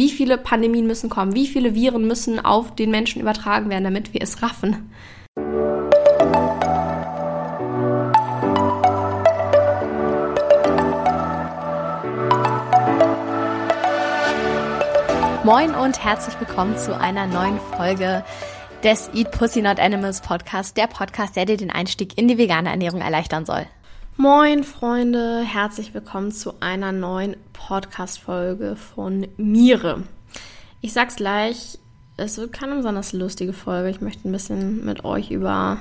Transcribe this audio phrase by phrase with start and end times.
[0.00, 1.34] Wie viele Pandemien müssen kommen?
[1.34, 4.90] Wie viele Viren müssen auf den Menschen übertragen werden, damit wir es raffen?
[15.44, 18.24] Moin und herzlich willkommen zu einer neuen Folge
[18.82, 22.70] des Eat Pussy Not Animals Podcast, der Podcast, der dir den Einstieg in die vegane
[22.70, 23.66] Ernährung erleichtern soll.
[24.16, 30.02] Moin Freunde, herzlich willkommen zu einer neuen Podcast-Folge von Mire.
[30.82, 31.78] Ich sag's gleich,
[32.18, 33.88] es wird keine besonders lustige Folge.
[33.88, 35.78] Ich möchte ein bisschen mit euch über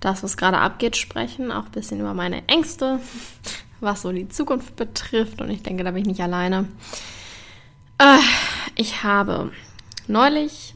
[0.00, 3.00] das, was gerade abgeht, sprechen, auch ein bisschen über meine Ängste,
[3.80, 5.40] was so die Zukunft betrifft.
[5.40, 6.68] Und ich denke, da bin ich nicht alleine.
[7.98, 8.18] Äh,
[8.74, 9.50] ich habe
[10.08, 10.74] neulich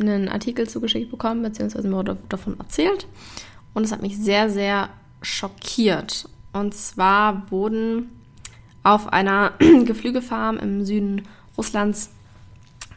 [0.00, 3.08] einen Artikel zugeschickt bekommen, beziehungsweise mir davon erzählt.
[3.74, 4.88] Und es hat mich sehr, sehr
[5.22, 6.28] schockiert.
[6.52, 8.10] Und zwar wurden
[8.82, 9.52] auf einer
[9.84, 11.22] Geflügelfarm im Süden
[11.56, 12.10] Russlands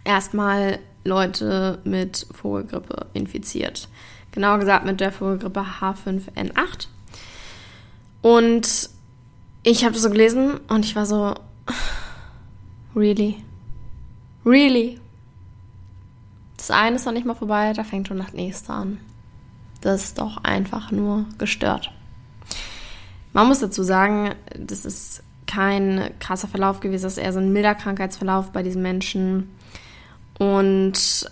[0.03, 3.87] erstmal Leute mit Vogelgrippe infiziert.
[4.31, 6.87] Genauer gesagt mit der Vogelgrippe H5N8.
[8.21, 8.89] Und
[9.63, 11.35] ich habe das so gelesen und ich war so,
[12.95, 13.43] really?
[14.45, 14.99] Really?
[16.57, 18.99] Das eine ist noch nicht mal vorbei, da fängt schon das nächste an.
[19.81, 21.91] Das ist doch einfach nur gestört.
[23.35, 27.51] Man muss dazu sagen, das ist kein krasser Verlauf gewesen, das ist eher so ein
[27.51, 29.49] milder Krankheitsverlauf bei diesen Menschen.
[30.39, 31.29] Und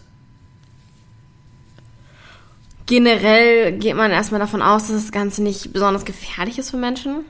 [2.87, 7.23] generell geht man erstmal davon aus, dass das Ganze nicht besonders gefährlich ist für Menschen.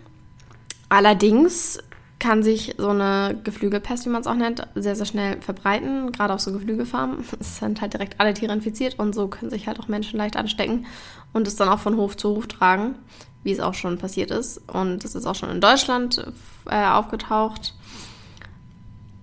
[0.90, 1.78] Allerdings
[2.18, 6.34] kann sich so eine Geflügelpest, wie man es auch nennt, sehr, sehr schnell verbreiten, gerade
[6.34, 7.24] auf so Geflügelfarmen.
[7.40, 10.36] Es sind halt direkt alle Tiere infiziert und so können sich halt auch Menschen leicht
[10.36, 10.88] anstecken
[11.32, 12.96] und es dann auch von Hof zu Hof tragen
[13.44, 14.58] wie es auch schon passiert ist.
[14.70, 16.26] Und es ist auch schon in Deutschland
[16.70, 17.74] äh, aufgetaucht.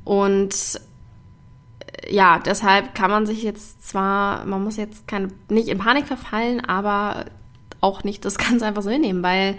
[0.04, 0.80] Und
[1.80, 6.06] äh, ja, deshalb kann man sich jetzt zwar, man muss jetzt keine, nicht in Panik
[6.06, 7.26] verfallen, aber
[7.80, 9.56] auch nicht das Ganze einfach so hinnehmen, weil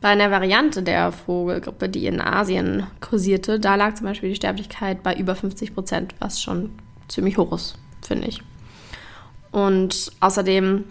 [0.00, 5.04] bei einer Variante der Vogelgrippe, die in Asien kursierte, da lag zum Beispiel die Sterblichkeit
[5.04, 6.70] bei über 50 Prozent, was schon
[7.06, 8.42] ziemlich hoch ist, finde ich.
[9.52, 10.84] Und außerdem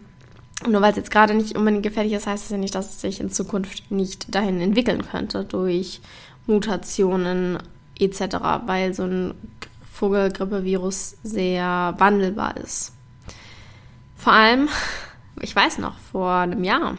[0.67, 3.01] nur weil es jetzt gerade nicht unbedingt gefährlich ist, heißt es ja nicht, dass es
[3.01, 6.01] sich in Zukunft nicht dahin entwickeln könnte durch
[6.47, 7.57] Mutationen
[7.99, 9.33] etc., weil so ein
[9.91, 12.93] Vogelgrippevirus sehr wandelbar ist.
[14.15, 14.69] Vor allem,
[15.41, 16.97] ich weiß noch, vor einem Jahr,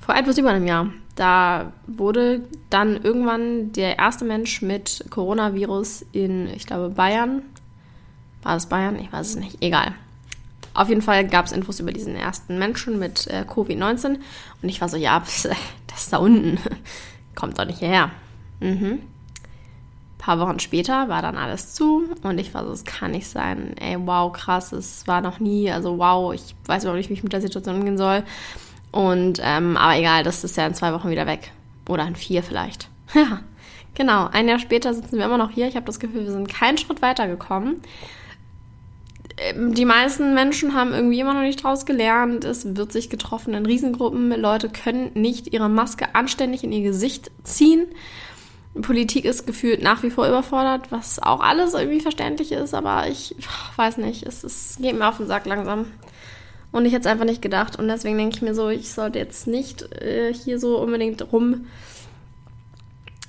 [0.00, 6.46] vor etwas über einem Jahr, da wurde dann irgendwann der erste Mensch mit Coronavirus in,
[6.48, 7.42] ich glaube, Bayern.
[8.42, 8.98] War das Bayern?
[8.98, 9.62] Ich weiß es nicht.
[9.62, 9.94] Egal.
[10.80, 14.18] Auf jeden Fall gab es Infos über diesen ersten Menschen mit äh, Covid-19
[14.62, 15.44] und ich war so, ja, das
[15.94, 16.58] ist da unten.
[17.34, 18.10] Kommt doch nicht hierher.
[18.60, 18.92] Mhm.
[18.92, 19.00] Ein
[20.16, 23.74] paar Wochen später war dann alles zu und ich war so, es kann nicht sein.
[23.78, 27.24] Ey, wow, krass, es war noch nie, also wow, ich weiß überhaupt nicht, wie ich
[27.24, 28.22] mit der Situation umgehen soll.
[28.90, 31.52] Und, ähm, aber egal, das ist ja in zwei Wochen wieder weg.
[31.90, 32.88] Oder in vier vielleicht.
[33.14, 33.40] Ja,
[33.92, 34.28] genau.
[34.32, 35.68] Ein Jahr später sitzen wir immer noch hier.
[35.68, 37.72] Ich habe das Gefühl, wir sind keinen Schritt weitergekommen.
[37.74, 37.82] Ähm,
[39.54, 42.44] die meisten Menschen haben irgendwie immer noch nicht draus gelernt.
[42.44, 44.30] Es wird sich getroffen in Riesengruppen.
[44.38, 47.86] Leute können nicht ihre Maske anständig in ihr Gesicht ziehen.
[48.82, 53.34] Politik ist gefühlt nach wie vor überfordert, was auch alles irgendwie verständlich ist, aber ich
[53.76, 55.86] weiß nicht, es, es geht mir auf den Sack langsam.
[56.70, 57.76] Und ich hätte es einfach nicht gedacht.
[57.76, 61.66] Und deswegen denke ich mir so, ich sollte jetzt nicht äh, hier so unbedingt rum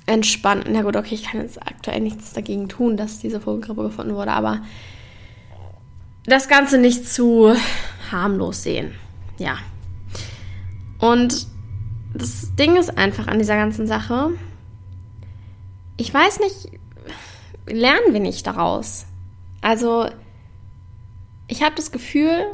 [0.06, 0.64] entspannen.
[0.70, 4.30] Na gut, okay, ich kann jetzt aktuell nichts dagegen tun, dass diese Vogelgrippe gefunden wurde,
[4.30, 4.60] aber
[6.24, 7.54] das Ganze nicht zu
[8.10, 8.94] harmlos sehen.
[9.38, 9.58] Ja.
[10.98, 11.46] Und
[12.14, 14.30] das Ding ist einfach an dieser ganzen Sache,
[15.96, 16.80] ich weiß nicht,
[17.66, 19.06] lernen wir nicht daraus.
[19.60, 20.08] Also,
[21.48, 22.46] ich habe das Gefühl,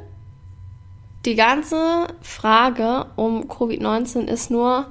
[1.24, 4.86] die ganze Frage um Covid-19 ist nur,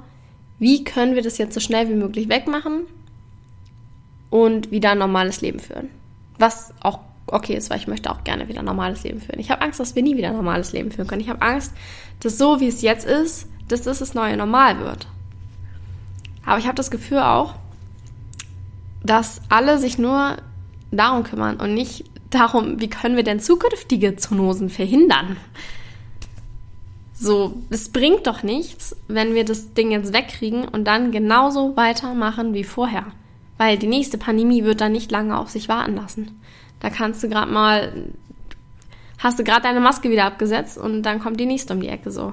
[0.58, 2.86] wie können wir das jetzt so schnell wie möglich wegmachen
[4.30, 5.88] und wieder ein normales Leben führen.
[6.38, 7.00] Was auch
[7.32, 9.40] okay ist, weil ich möchte auch gerne wieder ein normales Leben führen.
[9.40, 11.20] Ich habe Angst, dass wir nie wieder ein normales Leben führen können.
[11.20, 11.72] Ich habe Angst,
[12.20, 15.06] dass so wie es jetzt ist, dass das das neue Normal wird.
[16.44, 17.54] Aber ich habe das Gefühl auch,
[19.02, 20.36] dass alle sich nur
[20.90, 25.36] darum kümmern und nicht darum, wie können wir denn zukünftige Zoonosen verhindern.
[27.12, 32.54] So, es bringt doch nichts, wenn wir das Ding jetzt wegkriegen und dann genauso weitermachen
[32.54, 33.06] wie vorher.
[33.58, 36.40] Weil die nächste Pandemie wird dann nicht lange auf sich warten lassen.
[36.80, 37.92] Da kannst du gerade mal,
[39.18, 42.10] hast du gerade deine Maske wieder abgesetzt und dann kommt die nächste um die Ecke
[42.10, 42.32] so.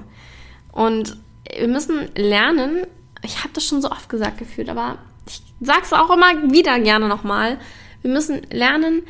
[0.72, 1.16] Und
[1.56, 2.86] wir müssen lernen,
[3.22, 7.08] ich habe das schon so oft gesagt gefühlt, aber ich sag's auch immer wieder gerne
[7.08, 7.58] nochmal,
[8.06, 9.02] Wir müssen lernen,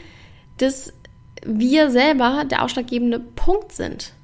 [0.56, 0.90] dass
[1.44, 4.14] wir selber der ausschlaggebende Punkt sind.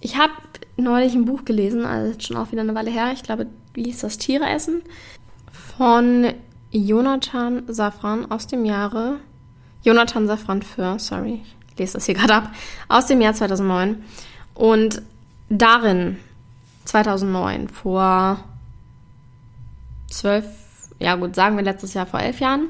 [0.00, 0.32] Ich habe
[0.76, 3.12] neulich ein Buch gelesen, also schon auch wieder eine Weile her.
[3.12, 4.18] Ich glaube, wie hieß das?
[4.18, 4.82] Tiere essen?
[5.52, 6.32] Von
[6.70, 9.20] Jonathan Safran aus dem Jahre.
[9.82, 12.50] Jonathan Safran für, sorry, ich lese das hier gerade ab.
[12.88, 14.02] Aus dem Jahr 2009.
[14.54, 15.02] Und
[15.48, 16.18] darin,
[16.84, 18.42] 2009, vor
[20.10, 20.46] zwölf,
[20.98, 22.68] ja gut, sagen wir letztes Jahr vor elf Jahren,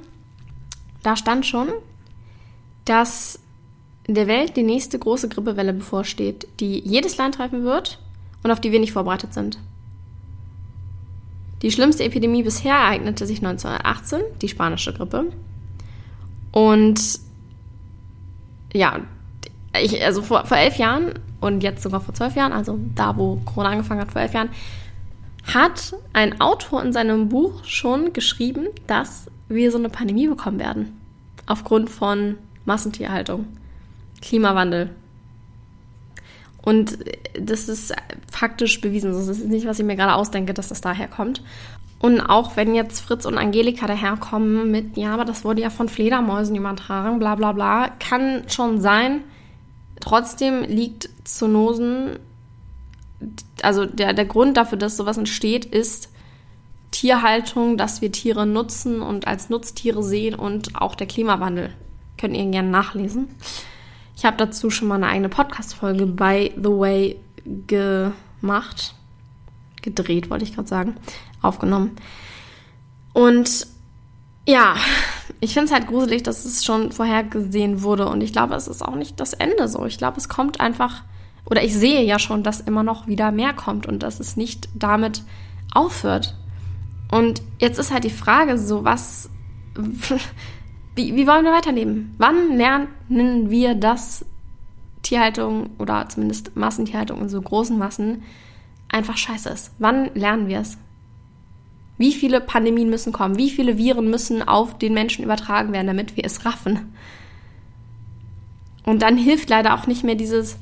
[1.03, 1.69] da stand schon,
[2.85, 3.39] dass
[4.07, 7.99] der Welt die nächste große Grippewelle bevorsteht, die jedes Land treffen wird
[8.43, 9.59] und auf die wir nicht vorbereitet sind.
[11.63, 15.33] Die schlimmste Epidemie bisher ereignete sich 1918, die spanische Grippe.
[16.51, 17.01] Und
[18.73, 19.01] ja,
[19.81, 23.37] ich, also vor, vor elf Jahren und jetzt sogar vor zwölf Jahren, also da, wo
[23.45, 24.51] Corona angefangen hat, vor elf Jahren,
[25.45, 31.01] hat ein Autor in seinem Buch schon geschrieben, dass wir so eine Pandemie bekommen werden.
[31.47, 33.47] Aufgrund von Massentierhaltung,
[34.21, 34.91] Klimawandel.
[36.63, 36.99] Und
[37.39, 37.93] das ist
[38.43, 39.13] faktisch bewiesen.
[39.13, 41.43] Das ist nicht, was ich mir gerade ausdenke, dass das daher kommt.
[42.01, 45.89] Und auch wenn jetzt Fritz und Angelika daherkommen mit, ja, aber das wurde ja von
[45.89, 49.21] Fledermäusen übertragen, bla bla bla, kann schon sein.
[50.01, 52.19] Trotzdem liegt Zoonosen,
[53.63, 56.11] also der, der Grund dafür, dass sowas entsteht, ist
[56.91, 61.71] Tierhaltung, dass wir Tiere nutzen und als Nutztiere sehen und auch der Klimawandel.
[62.19, 63.29] Könnt ihr gerne nachlesen.
[64.17, 67.21] Ich habe dazu schon mal eine eigene Podcast-Folge bei The Way
[68.43, 68.95] gemacht.
[69.81, 70.97] Gedreht, wollte ich gerade sagen.
[71.41, 71.97] Aufgenommen.
[73.15, 73.67] Und
[74.47, 74.77] ja,
[75.41, 78.07] ich finde es halt gruselig, dass es schon vorhergesehen wurde.
[78.09, 79.87] Und ich glaube, es ist auch nicht das Ende so.
[79.87, 81.03] Ich glaube, es kommt einfach,
[81.45, 84.69] oder ich sehe ja schon, dass immer noch wieder mehr kommt und dass es nicht
[84.75, 85.23] damit
[85.73, 86.37] aufhört.
[87.11, 89.31] Und jetzt ist halt die Frage so, was,
[90.95, 92.15] wie, wie wollen wir weiterleben?
[92.19, 94.25] Wann lernen wir, dass
[95.03, 98.23] Tierhaltung oder zumindest Massentierhaltung in so großen Massen
[98.89, 99.73] einfach scheiße ist?
[99.79, 100.79] Wann lernen wir es?
[101.99, 103.39] Wie viele Pandemien müssen kommen?
[103.39, 106.95] Wie viele Viren müssen auf den Menschen übertragen werden, damit wir es raffen?
[108.85, 110.57] Und dann hilft leider auch nicht mehr dieses,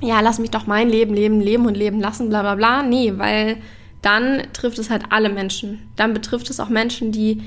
[0.00, 2.82] ja, lass mich doch mein Leben leben, leben und leben lassen, bla bla bla.
[2.82, 3.58] Nee, weil
[4.00, 5.90] dann trifft es halt alle Menschen.
[5.96, 7.42] Dann betrifft es auch Menschen, die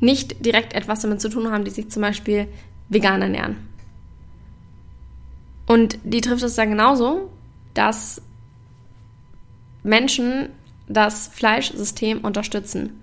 [0.00, 2.48] nicht direkt etwas damit zu tun haben, die sich zum Beispiel
[2.88, 3.56] vegan ernähren.
[5.74, 7.28] Und die trifft es dann genauso,
[7.74, 8.22] dass
[9.82, 10.50] Menschen
[10.86, 13.00] das Fleischsystem unterstützen.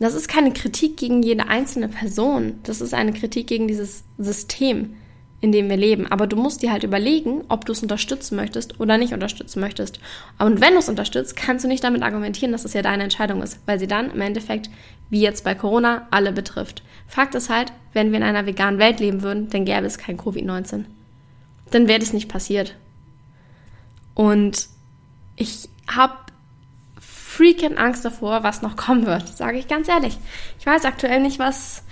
[0.00, 4.96] Das ist keine Kritik gegen jede einzelne Person, das ist eine Kritik gegen dieses System,
[5.40, 6.08] in dem wir leben.
[6.08, 10.00] Aber du musst dir halt überlegen, ob du es unterstützen möchtest oder nicht unterstützen möchtest.
[10.40, 13.42] Und wenn du es unterstützt, kannst du nicht damit argumentieren, dass es ja deine Entscheidung
[13.42, 14.70] ist, weil sie dann im Endeffekt
[15.08, 16.82] wie jetzt bei Corona, alle betrifft.
[17.06, 20.18] Fakt ist halt, wenn wir in einer veganen Welt leben würden, dann gäbe es kein
[20.18, 20.86] Covid-19.
[21.70, 22.76] Dann wäre das nicht passiert.
[24.14, 24.68] Und
[25.36, 26.14] ich habe
[27.00, 30.18] freaking Angst davor, was noch kommen wird, sage ich ganz ehrlich.
[30.58, 31.82] Ich weiß aktuell nicht, was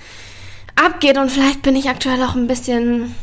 [0.75, 3.15] abgeht und vielleicht bin ich aktuell auch ein bisschen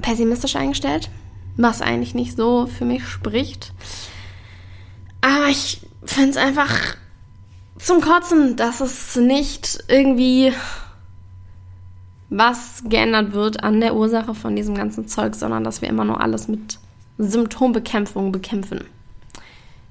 [0.00, 1.10] pessimistisch eingestellt,
[1.56, 3.72] was eigentlich nicht so für mich spricht.
[5.20, 6.96] Aber ich finde es einfach
[7.78, 10.52] zum Kotzen, dass es nicht irgendwie
[12.28, 16.20] was geändert wird an der Ursache von diesem ganzen Zeug, sondern dass wir immer nur
[16.20, 16.78] alles mit
[17.18, 18.84] Symptombekämpfung bekämpfen.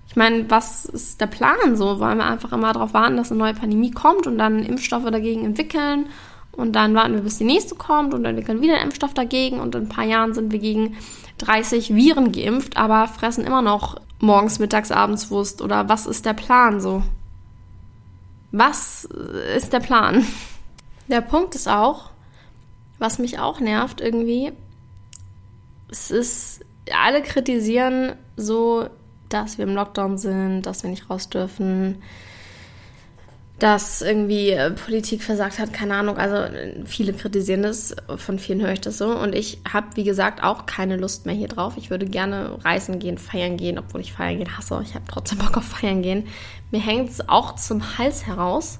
[0.07, 2.00] Ich meine, was ist der Plan so?
[2.00, 5.43] Wollen wir einfach immer darauf warten, dass eine neue Pandemie kommt und dann Impfstoffe dagegen
[5.43, 6.07] entwickeln
[6.51, 9.75] und dann warten wir, bis die nächste kommt und entwickeln wieder einen Impfstoff dagegen und
[9.75, 10.95] in ein paar Jahren sind wir gegen
[11.39, 16.33] 30 Viren geimpft, aber fressen immer noch morgens, mittags, abends Wurst oder was ist der
[16.33, 17.03] Plan so?
[18.51, 19.05] Was
[19.55, 20.25] ist der Plan?
[21.10, 22.12] Der Punkt ist auch,
[22.99, 24.51] was mich auch nervt irgendwie,
[25.89, 26.61] es ist,
[26.91, 28.89] alle kritisieren so,
[29.29, 32.01] dass wir im Lockdown sind, dass wir nicht raus dürfen,
[33.59, 36.17] dass irgendwie äh, Politik versagt hat, keine Ahnung.
[36.17, 36.53] Also
[36.85, 39.07] viele kritisieren das, von vielen höre ich das so.
[39.17, 41.73] Und ich habe, wie gesagt, auch keine Lust mehr hier drauf.
[41.77, 44.81] Ich würde gerne reisen gehen, feiern gehen, obwohl ich feiern gehen hasse.
[44.83, 46.27] Ich habe trotzdem Bock auf feiern gehen.
[46.71, 48.79] Mir hängt es auch zum Hals heraus.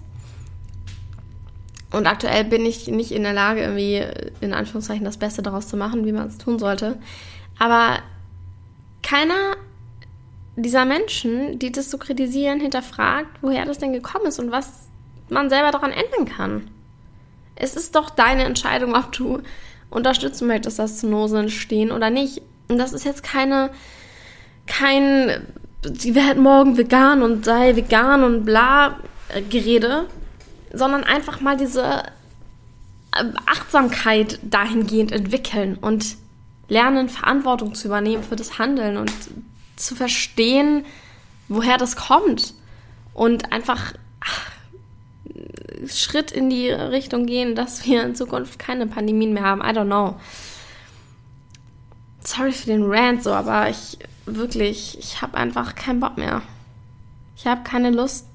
[1.96, 4.04] Und aktuell bin ich nicht in der Lage, irgendwie
[4.42, 6.98] in Anführungszeichen das Beste daraus zu machen, wie man es tun sollte.
[7.58, 8.00] Aber
[9.02, 9.56] keiner
[10.58, 14.90] dieser Menschen, die das so kritisieren, hinterfragt, woher das denn gekommen ist und was
[15.30, 16.70] man selber daran ändern kann.
[17.56, 19.42] Es ist doch deine Entscheidung, ob du
[19.90, 22.42] unterstützen möchtest, dass Zoonosen stehen oder nicht.
[22.68, 23.70] Und das ist jetzt keine,
[24.68, 25.46] kein
[25.94, 29.00] sie wird morgen vegan und sei vegan und bla
[29.30, 30.08] äh, Gerede,
[30.77, 32.03] sondern einfach mal diese
[33.13, 36.17] äh, Achtsamkeit dahingehend entwickeln und
[36.67, 39.12] lernen, Verantwortung zu übernehmen für das Handeln und
[39.75, 40.86] zu verstehen,
[41.48, 42.53] woher das kommt
[43.13, 44.51] und einfach ach,
[45.88, 49.62] Schritt in die Richtung gehen, dass wir in Zukunft keine Pandemien mehr haben.
[49.62, 50.20] I don't know.
[52.24, 56.41] Sorry für den Rant so, aber ich wirklich, ich habe einfach keinen Bock mehr.
[57.38, 58.25] Ich habe keine Lust,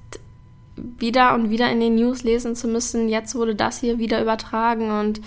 [0.75, 3.09] wieder und wieder in den News lesen zu müssen.
[3.09, 5.21] Jetzt wurde das hier wieder übertragen und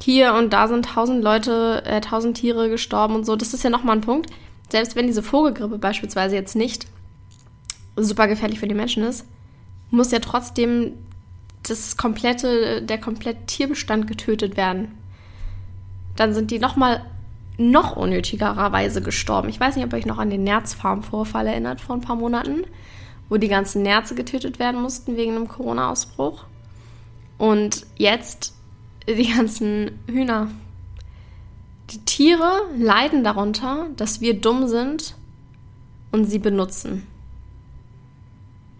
[0.00, 3.36] hier und da sind tausend Leute, äh, tausend Tiere gestorben und so.
[3.36, 4.30] Das ist ja nochmal ein Punkt.
[4.70, 6.86] Selbst wenn diese Vogelgrippe beispielsweise jetzt nicht
[7.96, 9.26] super gefährlich für die Menschen ist,
[9.90, 10.92] muss ja trotzdem
[11.66, 14.92] das komplette, der komplette Tierbestand getötet werden.
[16.16, 17.02] Dann sind die nochmal
[17.56, 19.48] noch unnötigererweise gestorben.
[19.48, 22.64] Ich weiß nicht, ob ihr euch noch an den Nerzfarm-Vorfall erinnert vor ein paar Monaten,
[23.28, 26.44] wo die ganzen Nerze getötet werden mussten wegen einem Corona-Ausbruch.
[27.36, 28.54] Und jetzt
[29.06, 30.48] die ganzen Hühner.
[31.90, 35.14] Die Tiere leiden darunter, dass wir dumm sind
[36.12, 37.06] und sie benutzen.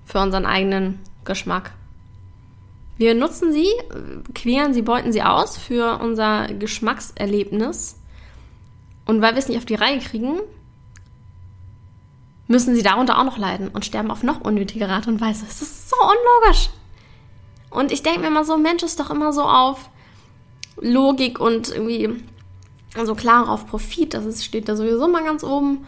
[0.04, 1.72] Für unseren eigenen Geschmack.
[2.96, 3.68] Wir nutzen sie,
[4.34, 7.96] queren sie, beuten sie aus für unser Geschmackserlebnis.
[9.06, 10.40] Und weil wir es nicht auf die Reihe kriegen,
[12.48, 15.44] müssen sie darunter auch noch leiden und sterben auf noch unnötige Art und Weise.
[15.48, 16.70] Es ist so unlogisch.
[17.70, 19.90] Und ich denke mir immer so, Mensch ist doch immer so auf
[20.80, 22.24] Logik und irgendwie
[23.04, 24.14] so klar auf Profit.
[24.14, 25.86] Das ist, steht da sowieso mal ganz oben.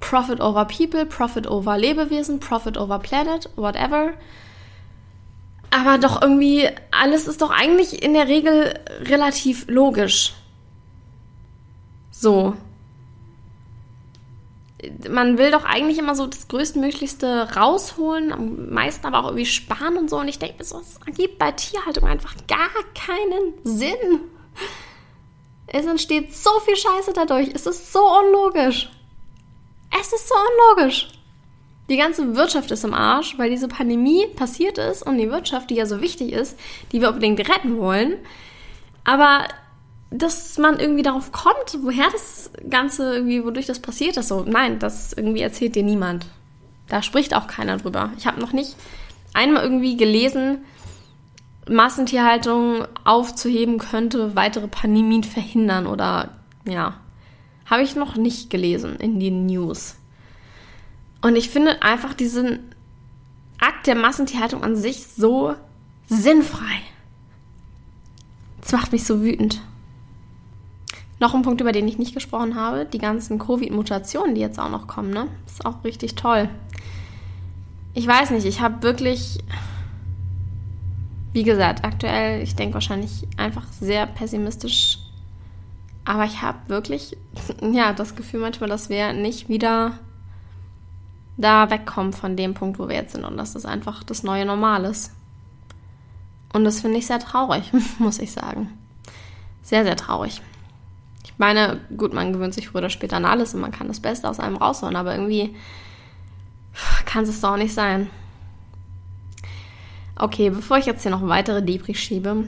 [0.00, 4.14] Profit over People, Profit over Lebewesen, Profit over Planet, whatever.
[5.70, 10.34] Aber doch irgendwie, alles ist doch eigentlich in der Regel relativ logisch.
[12.10, 12.54] So.
[15.08, 19.96] Man will doch eigentlich immer so das Größtmöglichste rausholen, am meisten aber auch irgendwie sparen
[19.96, 20.18] und so.
[20.18, 24.20] Und ich denke mir so, es ergibt bei Tierhaltung einfach gar keinen Sinn.
[25.66, 27.50] Es entsteht so viel Scheiße dadurch.
[27.54, 28.90] Es ist so unlogisch.
[30.00, 31.08] Es ist so unlogisch.
[31.88, 35.74] Die ganze Wirtschaft ist im Arsch, weil diese Pandemie passiert ist und die Wirtschaft, die
[35.74, 36.58] ja so wichtig ist,
[36.90, 38.18] die wir unbedingt retten wollen.
[39.04, 39.46] Aber
[40.12, 44.78] dass man irgendwie darauf kommt, woher das Ganze irgendwie, wodurch das passiert ist, so, nein,
[44.78, 46.26] das irgendwie erzählt dir niemand.
[46.88, 48.12] Da spricht auch keiner drüber.
[48.18, 48.76] Ich habe noch nicht
[49.32, 50.58] einmal irgendwie gelesen,
[51.68, 56.94] Massentierhaltung aufzuheben könnte weitere Pandemien verhindern oder ja,
[57.66, 59.96] habe ich noch nicht gelesen in den News.
[61.22, 62.74] Und ich finde einfach diesen
[63.60, 65.54] Akt der Massentierhaltung an sich so
[66.08, 66.80] sinnfrei.
[68.60, 69.60] Das macht mich so wütend.
[71.22, 74.70] Noch ein Punkt, über den ich nicht gesprochen habe, die ganzen Covid-Mutationen, die jetzt auch
[74.70, 75.28] noch kommen, ne?
[75.46, 76.48] Ist auch richtig toll.
[77.94, 79.38] Ich weiß nicht, ich habe wirklich,
[81.32, 84.98] wie gesagt, aktuell, ich denke wahrscheinlich einfach sehr pessimistisch,
[86.04, 87.16] aber ich habe wirklich,
[87.72, 90.00] ja, das Gefühl manchmal, dass wir nicht wieder
[91.36, 94.44] da wegkommen von dem Punkt, wo wir jetzt sind und dass das einfach das neue
[94.44, 95.12] Normal ist.
[96.52, 98.76] Und das finde ich sehr traurig, muss ich sagen.
[99.62, 100.42] Sehr, sehr traurig.
[101.32, 104.00] Ich meine, gut, man gewöhnt sich früher oder später an alles und man kann das
[104.00, 105.54] Beste aus einem rausholen, aber irgendwie
[107.06, 108.10] kann es doch nicht sein.
[110.16, 112.44] Okay, bevor ich jetzt hier noch weitere Debris schiebe,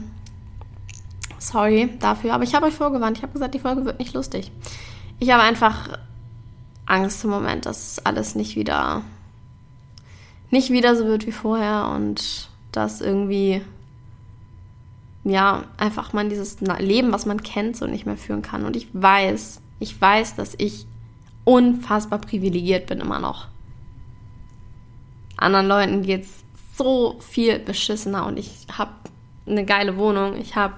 [1.39, 3.17] sorry dafür, aber ich habe euch vorgewarnt.
[3.17, 4.51] Ich habe gesagt, die Folge wird nicht lustig.
[5.19, 5.97] Ich habe einfach
[6.85, 9.01] Angst im Moment, dass alles nicht wieder
[10.51, 13.61] nicht wieder so wird wie vorher und dass irgendwie
[15.25, 18.63] ja, einfach man dieses Leben, was man kennt, so nicht mehr führen kann.
[18.65, 20.85] Und ich weiß, ich weiß, dass ich
[21.43, 23.47] unfassbar privilegiert bin immer noch.
[25.35, 26.29] Anderen Leuten geht es
[26.77, 28.91] so viel beschissener und ich habe
[29.45, 30.37] eine geile Wohnung.
[30.37, 30.75] Ich habe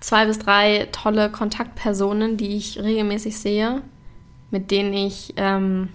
[0.00, 3.82] zwei bis drei tolle Kontaktpersonen, die ich regelmäßig sehe
[4.50, 5.88] mit denen ich, ähm,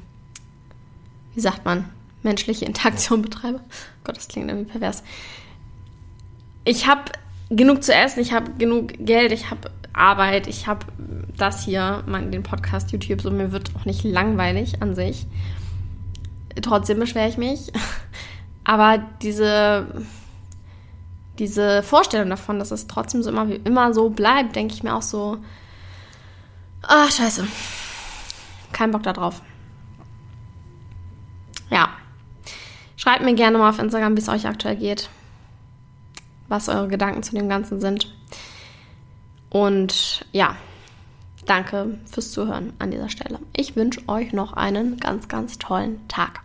[1.33, 1.89] wie sagt man,
[2.23, 3.59] menschliche Interaktion betreibe.
[4.03, 5.03] Gott, das klingt irgendwie pervers.
[6.65, 7.03] Ich habe
[7.49, 10.85] genug zu essen, ich habe genug Geld, ich habe Arbeit, ich habe
[11.37, 15.25] das hier, mein, den Podcast, YouTube, so mir wird auch nicht langweilig an sich.
[16.61, 17.71] Trotzdem beschwere ich mich.
[18.65, 19.87] Aber diese,
[21.39, 25.01] diese Vorstellung davon, dass es trotzdem so immer, immer so bleibt, denke ich mir auch
[25.01, 25.37] so,
[26.81, 27.45] ach, scheiße
[28.75, 29.41] kein Bock darauf.
[31.69, 31.89] Ja.
[32.97, 35.09] Schreibt mir gerne mal auf Instagram, wie es euch aktuell geht.
[36.47, 38.13] Was eure Gedanken zu dem Ganzen sind.
[39.49, 40.55] Und ja,
[41.45, 43.39] danke fürs Zuhören an dieser Stelle.
[43.55, 46.41] Ich wünsche euch noch einen ganz, ganz tollen Tag.